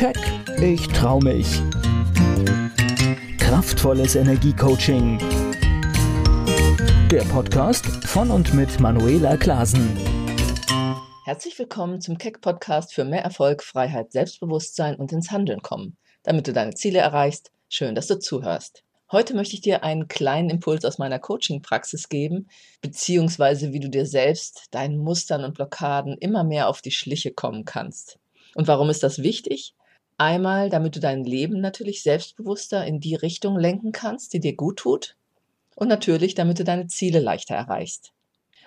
[0.00, 0.16] Keck,
[0.62, 1.60] ich trau mich.
[3.36, 5.18] Kraftvolles Energiecoaching.
[7.10, 9.94] Der Podcast von und mit Manuela Klasen.
[11.26, 15.98] Herzlich willkommen zum Keck Podcast für mehr Erfolg, Freiheit, Selbstbewusstsein und ins Handeln kommen.
[16.22, 18.84] Damit du deine Ziele erreichst, schön, dass du zuhörst.
[19.12, 22.48] Heute möchte ich dir einen kleinen Impuls aus meiner Coaching-Praxis geben,
[22.80, 27.66] beziehungsweise wie du dir selbst, deinen Mustern und Blockaden immer mehr auf die Schliche kommen
[27.66, 28.18] kannst.
[28.54, 29.74] Und warum ist das wichtig?
[30.20, 34.76] Einmal, damit du dein Leben natürlich selbstbewusster in die Richtung lenken kannst, die dir gut
[34.76, 35.16] tut.
[35.76, 38.12] Und natürlich, damit du deine Ziele leichter erreichst.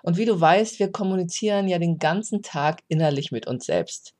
[0.01, 4.15] Und wie du weißt, wir kommunizieren ja den ganzen Tag innerlich mit uns selbst.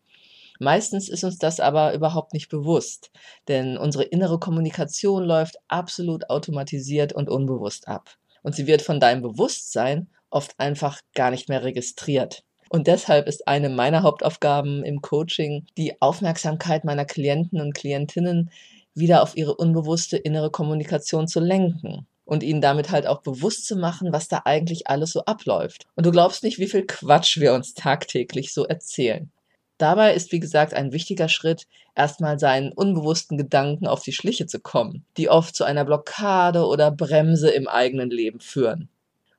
[0.60, 3.10] Meistens ist uns das aber überhaupt nicht bewusst,
[3.48, 8.12] denn unsere innere Kommunikation läuft absolut automatisiert und unbewusst ab.
[8.44, 12.44] Und sie wird von deinem Bewusstsein oft einfach gar nicht mehr registriert.
[12.70, 18.50] Und deshalb ist eine meiner Hauptaufgaben im Coaching die Aufmerksamkeit meiner Klienten und Klientinnen
[18.96, 23.76] wieder auf ihre unbewusste innere Kommunikation zu lenken und ihnen damit halt auch bewusst zu
[23.76, 25.86] machen, was da eigentlich alles so abläuft.
[25.96, 29.32] Und du glaubst nicht, wie viel Quatsch wir uns tagtäglich so erzählen.
[29.78, 34.60] Dabei ist, wie gesagt, ein wichtiger Schritt, erstmal seinen unbewussten Gedanken auf die Schliche zu
[34.60, 38.90] kommen, die oft zu einer Blockade oder Bremse im eigenen Leben führen.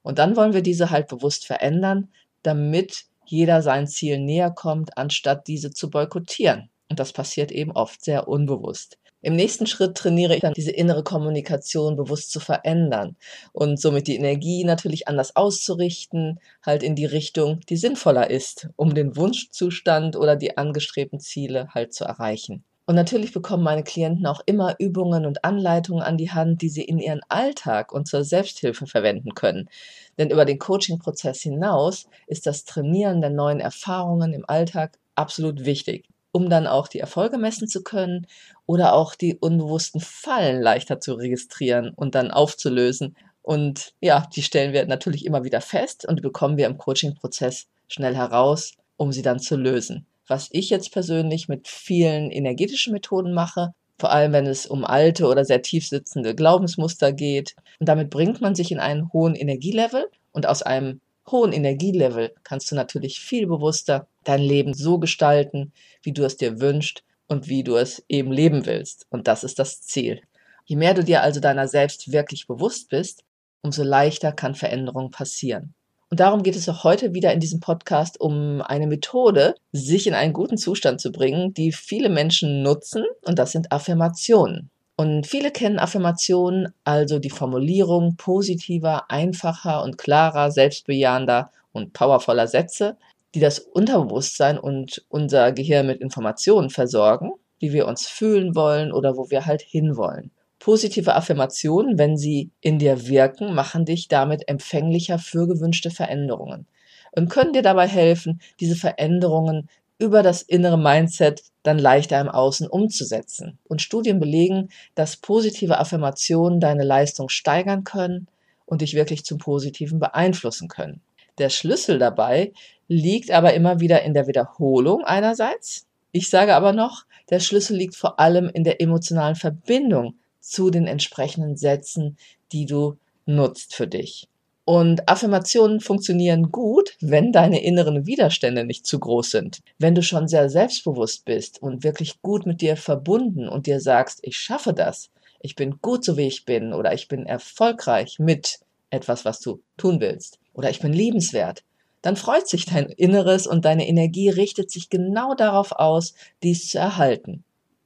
[0.03, 2.09] Und dann wollen wir diese halt bewusst verändern,
[2.43, 6.71] damit jeder sein Ziel näher kommt, anstatt diese zu boykottieren.
[6.89, 8.99] Und das passiert eben oft sehr unbewusst.
[9.25, 13.17] Im nächsten Schritt trainiere ich dann diese innere Kommunikation bewusst zu verändern
[13.53, 18.95] und somit die Energie natürlich anders auszurichten, halt in die Richtung, die sinnvoller ist, um
[18.95, 22.65] den Wunschzustand oder die angestrebten Ziele halt zu erreichen.
[22.87, 26.85] Und natürlich bekommen meine Klienten auch immer Übungen und Anleitungen an die Hand, die sie
[26.85, 29.71] in ihren Alltag und zur Selbsthilfe verwenden können.
[30.19, 36.09] Denn über den Coaching-Prozess hinaus ist das Trainieren der neuen Erfahrungen im Alltag absolut wichtig
[36.35, 38.27] um dann auch die Erfolge messen zu können
[38.67, 43.17] oder auch die unbewussten Fallen leichter zu registrieren und dann aufzulösen.
[43.41, 48.17] Und ja, die stellen wir natürlich immer wieder fest und bekommen wir im Coaching-Prozess schnell
[48.17, 50.07] heraus, um sie dann zu lösen.
[50.27, 55.27] Was ich jetzt persönlich mit vielen energetischen Methoden mache, vor allem wenn es um alte
[55.27, 57.55] oder sehr tief sitzende Glaubensmuster geht.
[57.79, 62.71] Und damit bringt man sich in einen hohen Energielevel und aus einem hohen Energielevel kannst
[62.71, 67.65] du natürlich viel bewusster dein Leben so gestalten, wie du es dir wünschst und wie
[67.65, 69.07] du es eben leben willst.
[69.11, 70.21] Und das ist das Ziel.
[70.67, 73.25] Je mehr du dir also deiner selbst wirklich bewusst bist,
[73.63, 75.75] umso leichter kann Veränderung passieren.
[76.15, 80.15] Und darum geht es auch heute wieder in diesem Podcast um eine Methode, sich in
[80.15, 84.71] einen guten Zustand zu bringen, die viele Menschen nutzen, und das sind Affirmationen.
[84.95, 92.97] Und viele kennen Affirmationen, also die Formulierung positiver, einfacher und klarer, selbstbejahender und powervoller Sätze,
[93.35, 99.17] die das Unterbewusstsein und unser Gehirn mit Informationen versorgen, wie wir uns fühlen wollen oder
[99.17, 100.31] wo wir halt hinwollen.
[100.65, 106.67] Positive Affirmationen, wenn sie in dir wirken, machen dich damit empfänglicher für gewünschte Veränderungen
[107.13, 112.67] und können dir dabei helfen, diese Veränderungen über das innere Mindset dann leichter im Außen
[112.67, 113.59] umzusetzen.
[113.65, 118.27] Und Studien belegen, dass positive Affirmationen deine Leistung steigern können
[118.65, 121.03] und dich wirklich zum Positiven beeinflussen können.
[121.37, 122.55] Der Schlüssel dabei
[122.89, 125.85] liegt aber immer wieder in der Wiederholung einerseits.
[126.11, 130.87] Ich sage aber noch, der Schlüssel liegt vor allem in der emotionalen Verbindung zu den
[130.87, 132.17] entsprechenden Sätzen,
[132.53, 132.97] die du
[133.27, 134.29] nutzt für dich.
[134.67, 139.61] Und Affirmationen funktionieren gut, wenn deine inneren Widerstände nicht zu groß sind.
[139.79, 144.21] Wenn du schon sehr selbstbewusst bist und wirklich gut mit dir verbunden und dir sagst,
[144.23, 145.11] ich schaffe das,
[145.41, 149.61] ich bin gut so wie ich bin oder ich bin erfolgreich mit etwas, was du
[149.77, 151.63] tun willst oder ich bin liebenswert,
[152.01, 156.79] dann freut sich dein Inneres und deine Energie richtet sich genau darauf aus, dies zu
[156.79, 157.45] erhalten.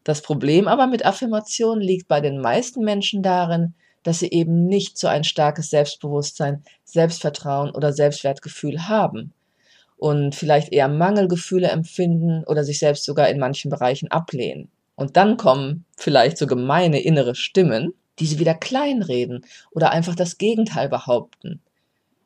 [0.08, 3.74] Das Problem aber mit Affirmationen liegt bei den meisten Menschen darin,
[4.04, 9.34] dass sie eben nicht so ein starkes Selbstbewusstsein, Selbstvertrauen oder Selbstwertgefühl haben
[9.98, 14.70] und vielleicht eher Mangelgefühle empfinden oder sich selbst sogar in manchen Bereichen ablehnen.
[14.94, 20.38] Und dann kommen vielleicht so gemeine innere Stimmen, die sie wieder kleinreden oder einfach das
[20.38, 21.60] Gegenteil behaupten.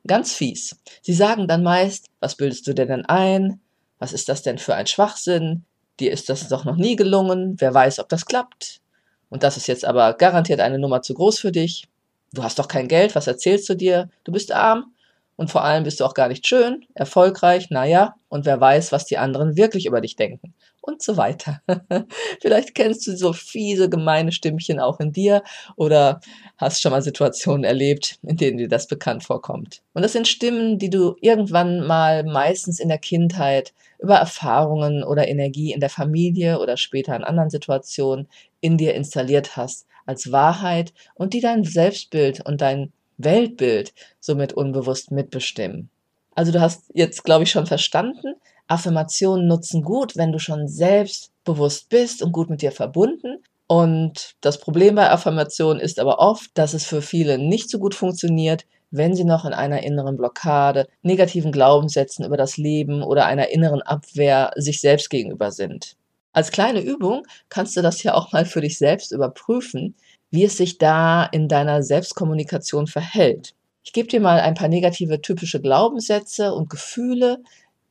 [0.07, 0.77] Ganz fies.
[1.01, 3.59] Sie sagen dann meist, was bildest du dir denn ein?
[3.99, 5.65] Was ist das denn für ein Schwachsinn?
[6.03, 7.55] Dir ist das doch noch nie gelungen.
[7.59, 8.81] Wer weiß, ob das klappt?
[9.29, 11.87] Und das ist jetzt aber garantiert eine Nummer zu groß für dich.
[12.33, 14.09] Du hast doch kein Geld, was erzählst du dir?
[14.25, 14.93] Du bist arm
[15.37, 19.05] Und vor allem bist du auch gar nicht schön, erfolgreich, naja, und wer weiß, was
[19.05, 20.53] die anderen wirklich über dich denken.
[20.81, 21.61] Und so weiter.
[22.41, 25.41] Vielleicht kennst du so fiese, gemeine Stimmchen auch in dir
[25.77, 26.19] oder
[26.63, 29.81] hast schon mal Situationen erlebt, in denen dir das bekannt vorkommt.
[29.93, 35.27] Und das sind Stimmen, die du irgendwann mal meistens in der Kindheit über Erfahrungen oder
[35.27, 38.27] Energie in der Familie oder später in anderen Situationen
[38.61, 45.11] in dir installiert hast als Wahrheit und die dein Selbstbild und dein Weltbild somit unbewusst
[45.11, 45.89] mitbestimmen.
[46.35, 48.35] Also du hast jetzt, glaube ich, schon verstanden,
[48.67, 53.43] Affirmationen nutzen gut, wenn du schon selbstbewusst bist und gut mit dir verbunden.
[53.73, 57.95] Und das Problem bei Affirmationen ist aber oft, dass es für viele nicht so gut
[57.95, 63.49] funktioniert, wenn sie noch in einer inneren Blockade, negativen Glaubenssätzen über das Leben oder einer
[63.49, 65.95] inneren Abwehr sich selbst gegenüber sind.
[66.33, 69.95] Als kleine Übung kannst du das ja auch mal für dich selbst überprüfen,
[70.29, 73.55] wie es sich da in deiner Selbstkommunikation verhält.
[73.83, 77.39] Ich gebe dir mal ein paar negative typische Glaubenssätze und Gefühle,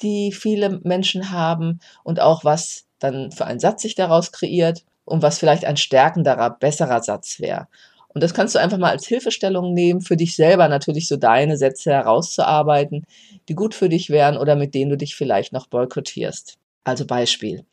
[0.00, 5.22] die viele Menschen haben und auch was dann für ein Satz sich daraus kreiert und
[5.22, 7.68] was vielleicht ein stärkenderer, besserer Satz wäre.
[8.08, 11.56] Und das kannst du einfach mal als Hilfestellung nehmen, für dich selber natürlich so deine
[11.56, 13.06] Sätze herauszuarbeiten,
[13.48, 16.58] die gut für dich wären oder mit denen du dich vielleicht noch boykottierst.
[16.84, 17.64] Also Beispiel.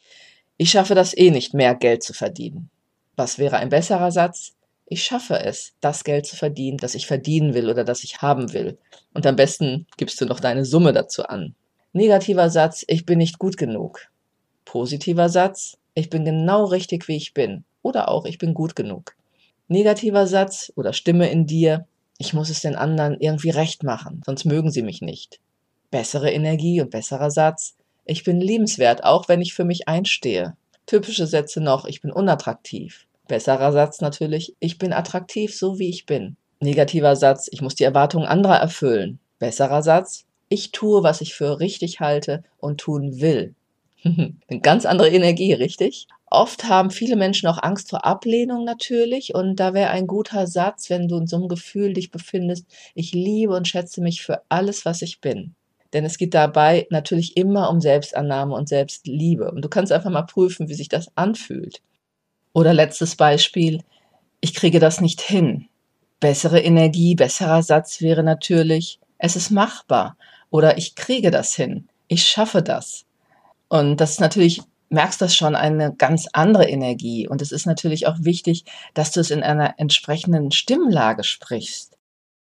[0.57, 2.69] Ich schaffe das eh nicht, mehr Geld zu verdienen.
[3.15, 4.53] Was wäre ein besserer Satz?
[4.89, 8.53] ich schaffe es, das Geld zu verdienen, das ich verdienen will oder das ich haben
[8.53, 8.77] will.
[9.13, 11.55] Und am besten gibst du noch deine Summe dazu an.
[11.93, 14.07] Negativer Satz, ich bin nicht gut genug.
[14.65, 17.63] Positiver Satz, ich bin genau richtig, wie ich bin.
[17.81, 19.15] Oder auch, ich bin gut genug.
[19.67, 21.85] Negativer Satz oder Stimme in dir,
[22.17, 25.39] ich muss es den anderen irgendwie recht machen, sonst mögen sie mich nicht.
[25.91, 27.75] Bessere Energie und besserer Satz,
[28.05, 30.55] ich bin liebenswert, auch wenn ich für mich einstehe.
[30.85, 33.05] Typische Sätze noch, ich bin unattraktiv.
[33.27, 36.35] Besserer Satz natürlich, ich bin attraktiv, so wie ich bin.
[36.59, 39.19] Negativer Satz, ich muss die Erwartungen anderer erfüllen.
[39.37, 43.53] Besserer Satz, ich tue, was ich für richtig halte und tun will.
[44.03, 46.07] Eine ganz andere Energie, richtig?
[46.31, 50.89] Oft haben viele Menschen auch Angst vor Ablehnung natürlich und da wäre ein guter Satz,
[50.89, 54.85] wenn du in so einem Gefühl dich befindest, ich liebe und schätze mich für alles,
[54.85, 55.55] was ich bin.
[55.91, 59.51] Denn es geht dabei natürlich immer um Selbstannahme und Selbstliebe.
[59.51, 61.81] Und du kannst einfach mal prüfen, wie sich das anfühlt.
[62.53, 63.81] Oder letztes Beispiel,
[64.39, 65.67] ich kriege das nicht hin.
[66.19, 70.15] Bessere Energie, besserer Satz wäre natürlich, es ist machbar
[70.51, 73.05] oder ich kriege das hin, ich schaffe das.
[73.69, 77.27] Und das ist natürlich, merkst das schon, eine ganz andere Energie.
[77.27, 81.95] Und es ist natürlich auch wichtig, dass du es in einer entsprechenden Stimmlage sprichst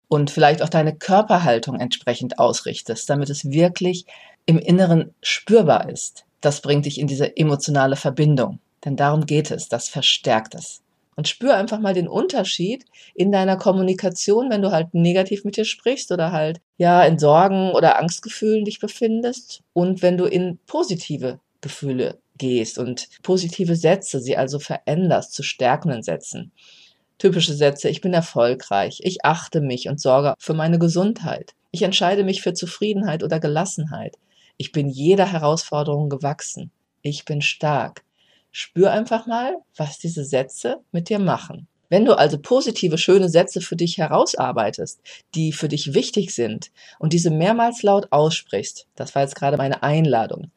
[0.07, 4.05] und vielleicht auch deine Körperhaltung entsprechend ausrichtest, damit es wirklich
[4.45, 6.25] im Inneren spürbar ist.
[6.41, 8.59] Das bringt dich in diese emotionale Verbindung.
[8.83, 10.81] Denn darum geht es, das verstärkt es.
[11.15, 15.65] Und spür einfach mal den Unterschied in deiner Kommunikation, wenn du halt negativ mit dir
[15.65, 21.39] sprichst oder halt ja in Sorgen oder Angstgefühlen dich befindest und wenn du in positive
[21.59, 26.51] Gefühle gehst und positive Sätze, sie also veränderst zu stärkenden Sätzen.
[27.19, 31.53] Typische Sätze, ich bin erfolgreich, ich achte mich und sorge für meine Gesundheit.
[31.69, 34.17] Ich entscheide mich für Zufriedenheit oder Gelassenheit.
[34.57, 36.71] Ich bin jeder Herausforderung gewachsen.
[37.03, 38.03] Ich bin stark.
[38.51, 41.67] Spür einfach mal, was diese Sätze mit dir machen.
[41.89, 45.01] Wenn du also positive, schöne Sätze für dich herausarbeitest,
[45.35, 49.83] die für dich wichtig sind und diese mehrmals laut aussprichst, das war jetzt gerade meine
[49.83, 50.51] Einladung,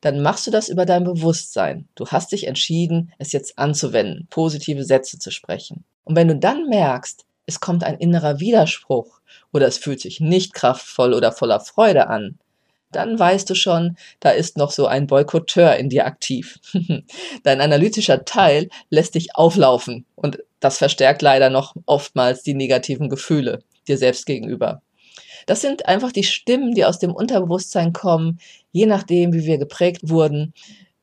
[0.00, 1.88] dann machst du das über dein Bewusstsein.
[1.94, 5.84] Du hast dich entschieden, es jetzt anzuwenden, positive Sätze zu sprechen.
[6.04, 9.20] Und wenn du dann merkst, es kommt ein innerer Widerspruch
[9.52, 12.38] oder es fühlt sich nicht kraftvoll oder voller Freude an,
[12.92, 16.58] dann weißt du schon, da ist noch so ein Boykotteur in dir aktiv.
[17.42, 23.60] Dein analytischer Teil lässt dich auflaufen und das verstärkt leider noch oftmals die negativen Gefühle
[23.86, 24.82] dir selbst gegenüber.
[25.46, 28.38] Das sind einfach die Stimmen, die aus dem Unterbewusstsein kommen,
[28.70, 30.52] je nachdem, wie wir geprägt wurden.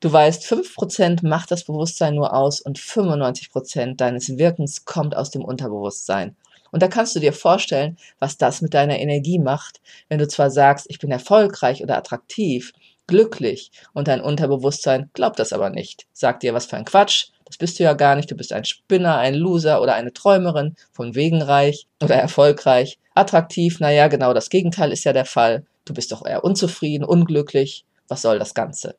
[0.02, 5.44] Du weißt, 5% macht das Bewusstsein nur aus und 95% deines Wirkens kommt aus dem
[5.44, 6.36] Unterbewusstsein.
[6.76, 9.80] Und da kannst du dir vorstellen, was das mit deiner Energie macht,
[10.10, 12.74] wenn du zwar sagst, ich bin erfolgreich oder attraktiv,
[13.08, 16.06] glücklich und dein Unterbewusstsein glaubt das aber nicht.
[16.12, 18.66] Sagt dir, was für ein Quatsch, das bist du ja gar nicht, du bist ein
[18.66, 23.00] Spinner, ein Loser oder eine Träumerin, von wegen reich oder erfolgreich.
[23.14, 25.66] Attraktiv, naja, genau das Gegenteil ist ja der Fall.
[25.86, 27.86] Du bist doch eher unzufrieden, unglücklich.
[28.10, 28.98] Was soll das Ganze?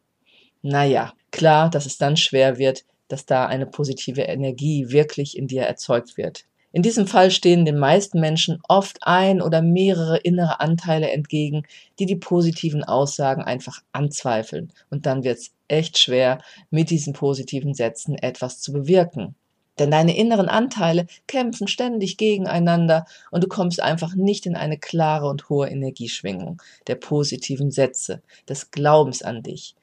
[0.63, 5.65] Naja, klar, dass es dann schwer wird, dass da eine positive Energie wirklich in dir
[5.65, 6.47] erzeugt wird.
[6.77, 11.63] In diesem Fall stehen den meisten Menschen oft ein oder mehrere innere Anteile entgegen,
[11.99, 14.71] die die positiven Aussagen einfach anzweifeln.
[14.91, 16.37] Und dann wird es echt schwer,
[16.69, 19.35] mit diesen positiven Sätzen etwas zu bewirken.
[19.79, 25.31] Denn deine inneren Anteile kämpfen ständig gegeneinander und du kommst einfach nicht in eine klare
[25.31, 29.77] und hohe Energieschwingung der positiven Sätze, des Glaubens an dich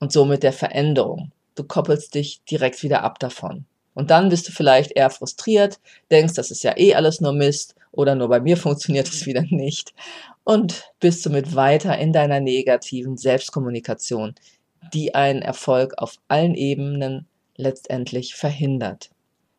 [0.00, 1.30] und somit der Veränderung.
[1.56, 3.66] Du koppelst dich direkt wieder ab davon.
[3.98, 5.80] Und dann bist du vielleicht eher frustriert,
[6.12, 9.42] denkst, das ist ja eh alles nur Mist oder nur bei mir funktioniert es wieder
[9.50, 9.92] nicht
[10.44, 14.36] und bist somit weiter in deiner negativen Selbstkommunikation,
[14.94, 17.26] die einen Erfolg auf allen Ebenen
[17.56, 19.10] letztendlich verhindert.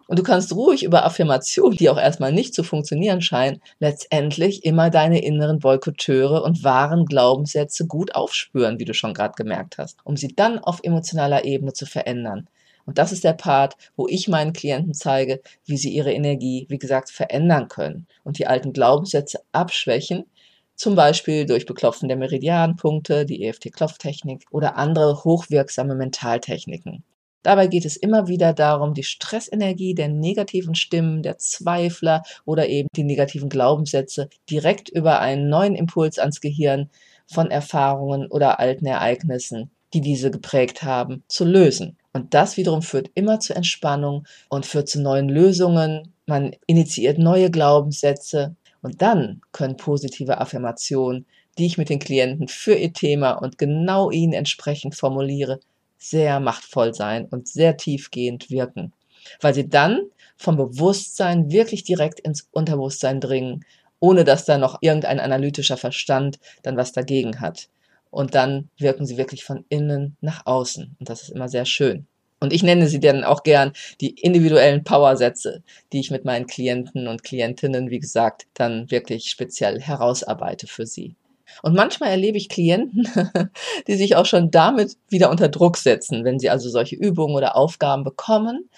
[0.08, 4.89] Und du kannst ruhig über Affirmationen, die auch erstmal nicht zu funktionieren scheinen, letztendlich immer
[4.89, 10.15] deine inneren Boykotteure und wahren Glaubenssätze gut aufspüren, wie du schon gerade gemerkt hast, um
[10.15, 12.48] sie dann auf emotionaler Ebene zu verändern.
[12.89, 16.79] Und das ist der Part, wo ich meinen Klienten zeige, wie sie ihre Energie, wie
[16.79, 20.25] gesagt, verändern können und die alten Glaubenssätze abschwächen,
[20.74, 27.03] zum Beispiel durch Beklopfen der Meridianpunkte, die EFT-Klopftechnik oder andere hochwirksame Mentaltechniken.
[27.43, 32.88] Dabei geht es immer wieder darum, die Stressenergie der negativen Stimmen, der Zweifler oder eben
[32.96, 36.89] die negativen Glaubenssätze direkt über einen neuen Impuls ans Gehirn
[37.27, 42.00] von Erfahrungen oder alten Ereignissen, die diese geprägt haben, zu lösen.
[42.13, 46.13] Und das wiederum führt immer zur Entspannung und führt zu neuen Lösungen.
[46.25, 51.25] Man initiiert neue Glaubenssätze und dann können positive Affirmationen,
[51.58, 55.60] die ich mit den Klienten für ihr Thema und genau ihnen entsprechend formuliere,
[55.98, 58.94] sehr machtvoll sein und sehr tiefgehend wirken,
[59.42, 60.04] weil sie dann
[60.38, 63.66] vom Bewusstsein wirklich direkt ins Unterbewusstsein dringen,
[64.00, 67.68] ohne dass da noch irgendein analytischer Verstand dann was dagegen hat.
[68.12, 70.96] Und dann wirken sie wirklich von innen nach außen.
[71.00, 72.08] Und das ist immer sehr schön.
[72.39, 75.62] Und ich nenne sie dann auch gern die individuellen Powersätze,
[75.92, 81.16] die ich mit meinen Klienten und Klientinnen, wie gesagt, dann wirklich speziell herausarbeite für sie.
[81.63, 83.08] Und manchmal erlebe ich Klienten,
[83.88, 87.56] die sich auch schon damit wieder unter Druck setzen, wenn sie also solche Übungen oder
[87.56, 88.70] Aufgaben bekommen.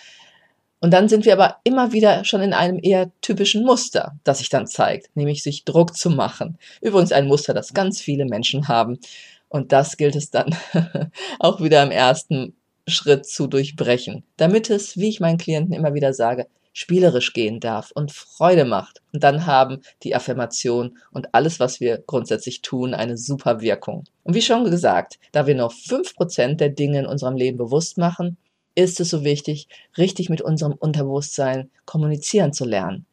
[0.82, 4.50] Und dann sind wir aber immer wieder schon in einem eher typischen Muster, das sich
[4.50, 6.58] dann zeigt, nämlich sich Druck zu machen.
[6.82, 9.00] Übrigens ein Muster, das ganz viele Menschen haben.
[9.48, 10.56] Und das gilt es dann
[11.40, 12.56] auch wieder im ersten
[12.88, 17.92] Schritt zu durchbrechen, damit es, wie ich meinen Klienten immer wieder sage, spielerisch gehen darf
[17.92, 19.02] und Freude macht.
[19.14, 24.06] Und dann haben die Affirmation und alles, was wir grundsätzlich tun, eine super Wirkung.
[24.24, 27.98] Und wie schon gesagt, da wir noch fünf Prozent der Dinge in unserem Leben bewusst
[27.98, 28.38] machen,
[28.76, 33.06] ist es so wichtig, richtig mit unserem Unterbewusstsein kommunizieren zu lernen,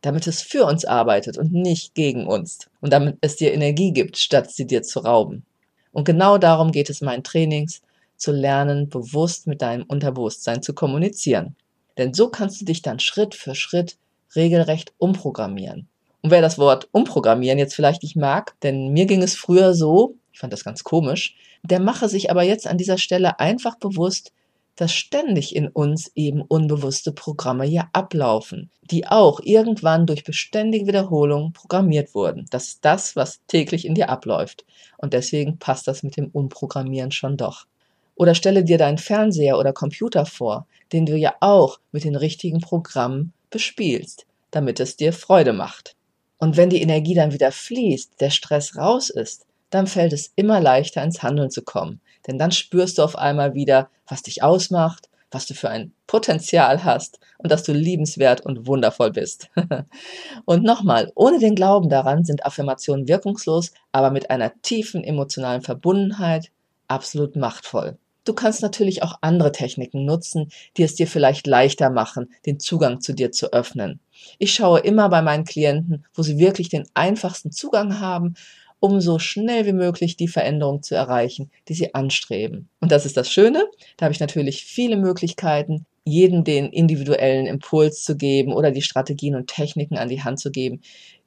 [0.00, 4.16] damit es für uns arbeitet und nicht gegen uns und damit es dir Energie gibt,
[4.16, 5.44] statt sie dir zu rauben.
[5.92, 7.82] Und genau darum geht es in meinen Trainings,
[8.16, 11.56] zu lernen, bewusst mit deinem Unterbewusstsein zu kommunizieren.
[11.96, 13.96] Denn so kannst du dich dann Schritt für Schritt
[14.36, 15.88] regelrecht umprogrammieren.
[16.22, 20.16] Und wer das Wort umprogrammieren jetzt vielleicht nicht mag, denn mir ging es früher so,
[20.32, 24.32] ich fand das ganz komisch, der mache sich aber jetzt an dieser Stelle einfach bewusst,
[24.76, 31.52] dass ständig in uns eben unbewusste Programme hier ablaufen, die auch irgendwann durch beständige Wiederholung
[31.52, 32.46] programmiert wurden.
[32.50, 34.64] Das ist das, was täglich in dir abläuft.
[34.96, 37.66] Und deswegen passt das mit dem Umprogrammieren schon doch.
[38.14, 42.60] Oder stelle dir deinen Fernseher oder Computer vor, den du ja auch mit den richtigen
[42.60, 45.96] Programmen bespielst, damit es dir Freude macht.
[46.38, 50.60] Und wenn die Energie dann wieder fließt, der Stress raus ist, dann fällt es immer
[50.60, 52.00] leichter ins Handeln zu kommen.
[52.26, 56.84] Denn dann spürst du auf einmal wieder, was dich ausmacht, was du für ein Potenzial
[56.84, 59.48] hast und dass du liebenswert und wundervoll bist.
[60.44, 66.50] und nochmal, ohne den Glauben daran sind Affirmationen wirkungslos, aber mit einer tiefen emotionalen Verbundenheit
[66.88, 67.96] absolut machtvoll.
[68.24, 73.00] Du kannst natürlich auch andere Techniken nutzen, die es dir vielleicht leichter machen, den Zugang
[73.00, 74.00] zu dir zu öffnen.
[74.38, 78.34] Ich schaue immer bei meinen Klienten, wo sie wirklich den einfachsten Zugang haben,
[78.80, 82.68] um so schnell wie möglich die Veränderung zu erreichen, die sie anstreben.
[82.80, 83.64] Und das ist das Schöne,
[83.96, 89.36] da habe ich natürlich viele Möglichkeiten, jedem den individuellen Impuls zu geben oder die Strategien
[89.36, 90.80] und Techniken an die Hand zu geben,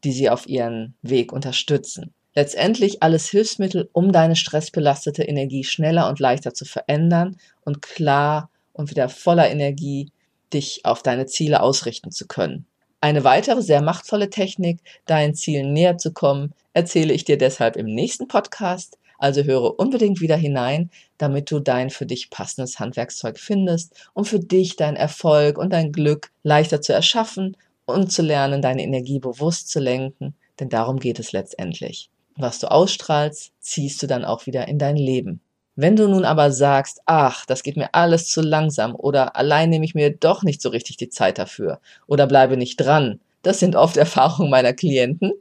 [0.03, 2.13] die sie auf ihren Weg unterstützen.
[2.35, 8.89] Letztendlich alles Hilfsmittel, um deine stressbelastete Energie schneller und leichter zu verändern und klar und
[8.89, 10.11] wieder voller Energie
[10.51, 12.65] dich auf deine Ziele ausrichten zu können.
[13.03, 17.87] Eine weitere sehr machtvolle Technik, deinen Zielen näher zu kommen, erzähle ich dir deshalb im
[17.87, 18.97] nächsten Podcast.
[19.17, 24.39] Also höre unbedingt wieder hinein, damit du dein für dich passendes Handwerkszeug findest, um für
[24.39, 29.67] dich dein Erfolg und dein Glück leichter zu erschaffen und zu lernen, deine Energie bewusst
[29.67, 34.67] zu lenken, denn darum geht es letztendlich was du ausstrahlst, ziehst du dann auch wieder
[34.67, 35.41] in dein Leben.
[35.75, 39.85] Wenn du nun aber sagst, ach, das geht mir alles zu langsam oder allein nehme
[39.85, 43.75] ich mir doch nicht so richtig die Zeit dafür oder bleibe nicht dran, das sind
[43.75, 45.33] oft Erfahrungen meiner Klienten.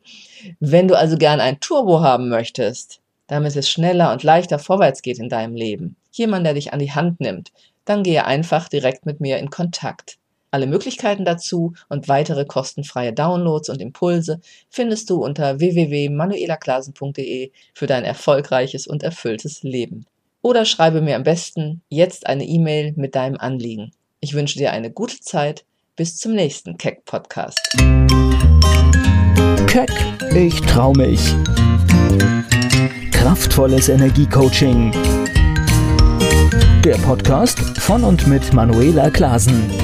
[0.58, 5.18] Wenn du also gern ein Turbo haben möchtest, damit es schneller und leichter vorwärts geht
[5.18, 7.52] in deinem Leben, jemand, der dich an die Hand nimmt,
[7.84, 10.16] dann gehe einfach direkt mit mir in Kontakt.
[10.50, 18.04] Alle Möglichkeiten dazu und weitere kostenfreie Downloads und Impulse findest du unter www.manuelaklasen.de für dein
[18.04, 20.06] erfolgreiches und erfülltes Leben.
[20.42, 23.92] Oder schreibe mir am besten jetzt eine E-Mail mit deinem Anliegen.
[24.20, 25.64] Ich wünsche dir eine gute Zeit.
[25.94, 27.61] Bis zum nächsten Keck Podcast.
[29.68, 29.90] Keck,
[30.34, 31.20] ich trau mich.
[33.12, 34.90] Kraftvolles Energiecoaching.
[36.84, 39.81] Der Podcast von und mit Manuela Klasen.